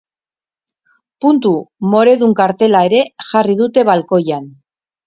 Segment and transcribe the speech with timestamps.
[1.25, 1.51] Puntu
[1.91, 4.53] moredun kartela ere jarri dute balkoian.